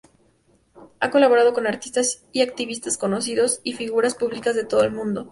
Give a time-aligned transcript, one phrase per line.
[0.99, 5.29] Ha colaborado con artistas y activistas conocidos y figuras públicas de todo el mundo.